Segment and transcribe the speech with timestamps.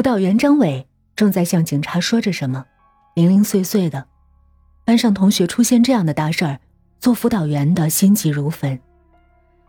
[0.00, 2.64] 辅导员张伟正在向警察说着什么，
[3.12, 4.06] 零零碎碎的。
[4.82, 6.58] 班上同学出现这样的大事儿，
[6.98, 8.80] 做辅导员的心急如焚。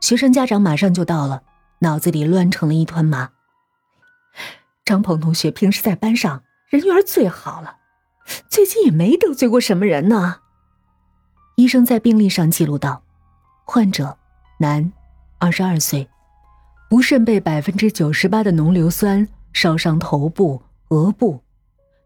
[0.00, 1.42] 学生家长马上就到了，
[1.80, 3.30] 脑子里乱成了一团麻。
[4.84, 7.78] 张鹏同学平时在班上人缘最好了，
[8.48, 10.36] 最近也没得罪过什么人呢。
[11.56, 13.02] 医生在病历上记录道：
[13.64, 14.16] 患者，
[14.60, 14.92] 男，
[15.40, 16.08] 二十二岁，
[16.88, 21.40] 不慎被百分之九十八的浓硫酸烧伤头部、额部，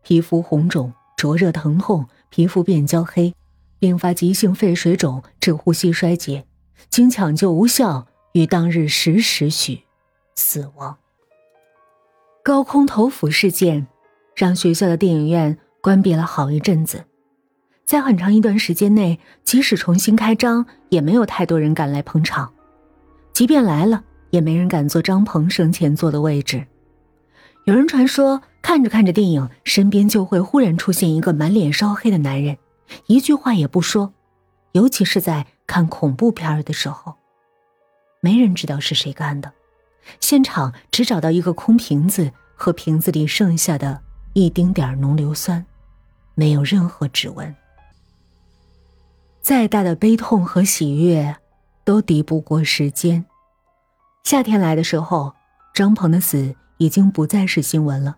[0.02, 3.34] 皮肤红肿、灼热、疼痛，皮肤变焦黑，
[3.78, 6.44] 并发急性肺水肿致呼吸衰竭。
[6.90, 9.82] 经抢救无效，于当日十时许
[10.34, 10.96] 死亡。
[12.44, 13.86] 高空投斧事件
[14.36, 17.04] 让学校的电影院关闭了好一阵子，
[17.84, 22.52] 在很长一段时间内，即使重新开张，也没有太多人敢来捧场。
[23.32, 26.66] 即便来了，也没人敢坐张鹏生前坐的位置。
[27.66, 32.56] 有人传说，看着看着电影，身边就会忽然出现一个满脸烧黑的男人，
[33.06, 34.14] 一句话也不说，
[34.72, 35.46] 尤其是在。
[35.66, 37.16] 看恐怖片儿的时候，
[38.20, 39.52] 没人知道是谁干的。
[40.20, 44.00] 现场只找到一个空瓶子和瓶子里剩下的
[44.32, 45.66] 一丁点儿浓硫酸，
[46.36, 47.52] 没有任何指纹。
[49.42, 51.36] 再大的悲痛和喜悦，
[51.84, 53.26] 都敌不过时间。
[54.22, 55.34] 夏天来的时候，
[55.74, 58.16] 张鹏的死已经不再是新闻了，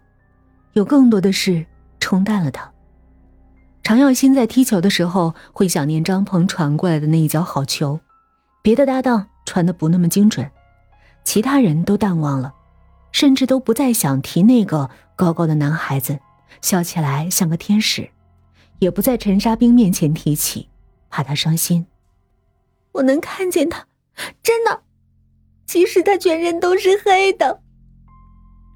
[0.72, 1.66] 有更多的事
[2.00, 2.72] 冲淡了它。
[3.82, 8.00] 常耀新在踢球的时候会想念张鹏传过来的那一脚好球，
[8.60, 10.50] 别的搭档传的不那么精准，
[11.24, 12.52] 其他人都淡忘了，
[13.12, 16.18] 甚至都不再想提那个高高的男孩子，
[16.60, 18.10] 笑起来像个天使，
[18.78, 20.68] 也不在陈沙冰面前提起，
[21.08, 21.86] 怕他伤心。
[22.92, 23.86] 我能看见他，
[24.42, 24.82] 真的，
[25.64, 27.62] 即使他全身都是黑的。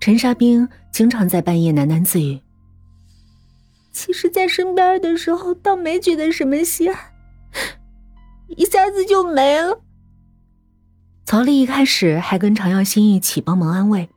[0.02, 2.40] 陈沙冰经常在半夜喃喃自语。
[3.92, 7.12] 其实，在身边的时候，倒没觉得什么稀罕，
[8.48, 9.80] 一下子就没了。
[11.24, 14.08] 曹丽一开始还跟常耀新一起帮忙安慰，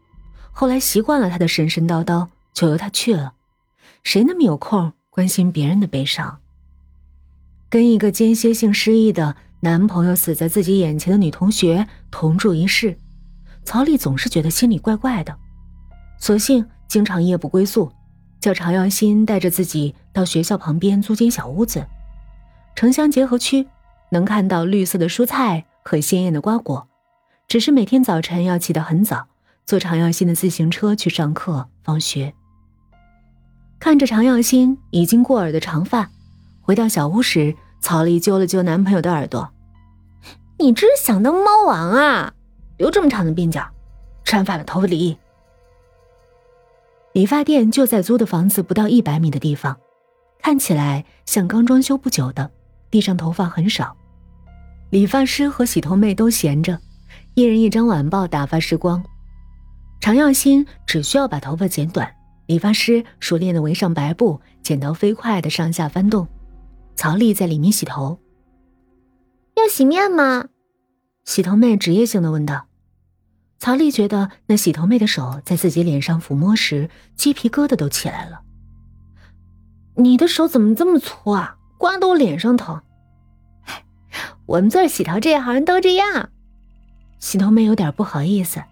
[0.51, 3.33] 后来习惯了他的神神叨叨，就由他去了。
[4.01, 6.39] 谁那么有空关心别人的悲伤？
[7.69, 12.97] 跟一个间歇性失忆的男朋友死在自己眼前的女同学同住一室，
[13.63, 15.37] 曹丽总是觉得心里怪怪的，
[16.17, 17.91] 索性经常夜不归宿。
[18.41, 21.83] 叫常耀新带着自己到学校旁边租间小屋子，
[22.75, 23.67] 城乡结合区，
[24.11, 26.87] 能看到绿色的蔬菜和鲜艳的瓜果。
[27.47, 29.25] 只是每天早晨要起得很早，
[29.65, 32.35] 坐常耀新的自行车去上课、放学。
[33.79, 36.11] 看着常耀新已经过耳的长发，
[36.61, 39.49] 回到小屋时，曹丽揪了揪男朋友的耳朵
[40.59, 42.31] ：“你这是想当猫王啊？
[42.77, 43.67] 留这么长的鬓角，
[44.23, 45.17] 吃完饭把头发理。”
[47.15, 49.77] 理发店就在租的房子不到一百米的地方，
[50.41, 52.51] 看起来像刚装修不久的。
[52.91, 53.95] 地上头发很少，
[54.89, 56.77] 理发师和洗头妹都闲着，
[57.33, 59.01] 一人一张晚报打发时光。
[60.01, 62.13] 常耀新只需要把头发剪短，
[62.47, 66.27] 理发师熟练的围上白布，剪刀飞快的上下翻动。
[66.97, 68.19] 曹丽在里面洗头，
[69.55, 70.49] 要洗面吗？
[71.23, 72.64] 洗头妹职业性的问道。
[73.57, 78.41] 曹丽觉得那洗头妹的手在自己脸上抚摸时，鸡皮疙瘩都起来了。
[79.95, 81.57] 你的手怎么这么粗啊？
[81.77, 82.81] 刮得我脸上疼。
[84.45, 86.29] 我们做洗头这一行都这样。
[87.17, 88.63] 洗头妹有点不好意思。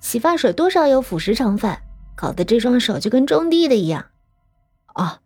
[0.00, 1.76] 洗发水多少有腐蚀成分，
[2.16, 4.06] 搞得这双手就跟种地的一样。
[4.94, 5.18] 哦，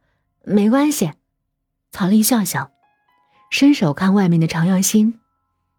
[0.43, 1.13] 没关系。
[1.93, 2.73] 曹丽笑笑，
[3.51, 5.21] 伸手看外面的常耀新，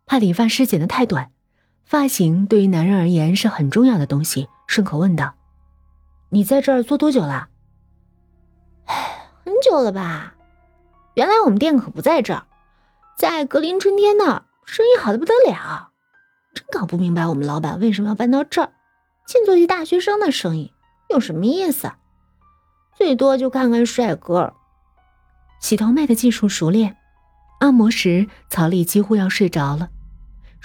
[0.06, 1.32] 怕理发师剪得太短。
[1.86, 5.36] 发型对于男人而言是很重要的东西，顺口问道
[6.30, 7.50] ：“你在这儿做多久了
[8.86, 10.34] ？”“哎，很久了吧？
[11.14, 12.48] 原来我们店可不在这儿，
[13.18, 15.92] 在格林春天那儿，生意好的不得了。
[16.56, 18.72] 真搞不明白我们老板为什么要搬到这儿，
[19.28, 20.74] 净做些大学生的生意，
[21.10, 21.92] 有什么意思？
[22.96, 24.54] 最多就看看帅哥。”
[25.62, 26.98] 洗头妹的技术熟练，
[27.60, 29.90] 按摩时曹丽几乎要睡着了。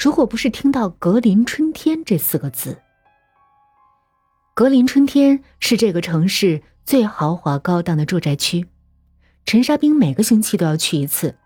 [0.01, 2.79] 如果不是听到“格林春天”这四个字，
[4.55, 8.67] 格林春天是这个城市最豪华高档的住宅区，
[9.45, 11.37] 陈沙冰每个星期都要去一次。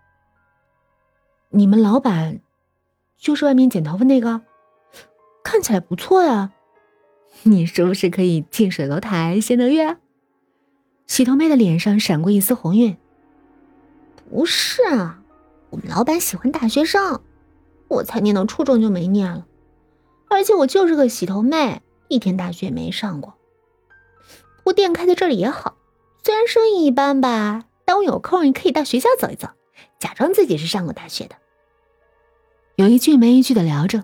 [1.49, 2.39] 你们老板
[3.17, 4.39] 就是外面剪头发那个，
[5.43, 6.53] 看起来不错呀，
[7.43, 9.97] 你是不是可以近水楼台先得月？
[11.07, 12.95] 洗头妹的脸上闪过一丝红晕。
[14.29, 15.21] 不是啊，
[15.71, 17.21] 我们老板喜欢大学生。
[17.95, 19.45] 我才念到初中就没念了，
[20.29, 23.35] 而且我就是个洗头妹，一天大学也没上过。
[24.57, 25.77] 不过店开在这里也好，
[26.23, 29.47] 虽然生意一般吧，但我有空也可以到学校走一走，
[29.99, 31.35] 假装自己是上过大学的。
[32.75, 34.03] 有一句没一句的聊着，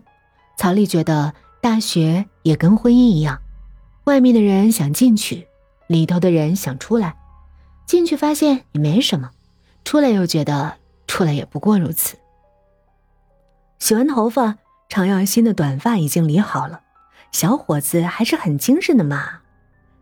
[0.58, 3.42] 曹丽觉得大学也跟婚姻一样，
[4.06, 5.48] 外面的人想进去，
[5.88, 7.18] 里头的人想出来，
[7.86, 9.32] 进去发现也没什么，
[9.84, 10.76] 出来又觉得
[11.08, 12.16] 出来也不过如此。
[13.81, 14.57] 洗完头发，
[14.89, 16.83] 常耀新的短发已经理好了，
[17.31, 19.39] 小伙子还是很精神的嘛。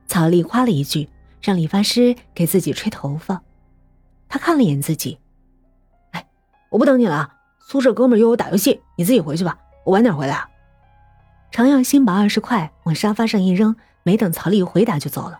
[0.05, 1.09] 曹丽夸了一句，
[1.41, 3.41] 让理发师给自己吹头发。
[4.27, 5.17] 他看了眼自己，
[6.11, 6.27] 哎，
[6.69, 7.35] 我不等你了。
[7.57, 10.45] 宿舍哥们约我打游戏，你自己回去吧，我晚点回来。
[11.49, 15.39] 常耀新把二十块往沙发上一扔，没等曹丽回答就走了。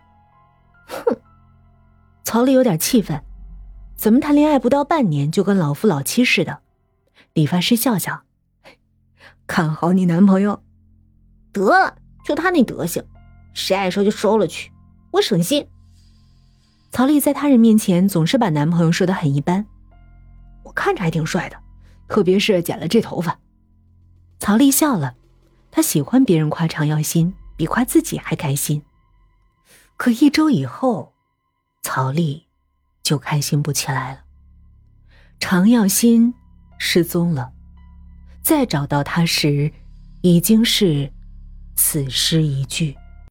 [0.88, 1.18] 哼，
[2.24, 3.22] 曹丽有点气愤，
[3.98, 6.60] 怎么谈恋爱不到半年就跟老夫老妻似的？
[7.34, 8.24] 理发师笑笑，
[9.50, 10.62] 看好你男朋友。
[11.52, 13.04] 得了，就他那德行，
[13.56, 14.72] 谁爱收就收了去，
[15.10, 15.68] 我省心。
[16.92, 19.66] 曹丽在他人面前总是把男朋友说的很一般，
[20.62, 21.58] 我看着还挺帅的。
[22.08, 23.40] 特别是剪了这头发，
[24.40, 25.16] 曹丽笑了。
[25.72, 28.84] 她喜欢别人夸常耀新，比夸自己还开心。
[29.98, 31.14] 可一周以后，
[31.82, 32.46] 曹丽
[33.02, 34.20] 就开心不起来了。
[35.40, 36.36] 常耀新
[36.78, 37.52] 失踪了，
[38.50, 39.72] 再找到他时，
[40.22, 41.14] 已经是
[41.76, 42.96] 死尸一具。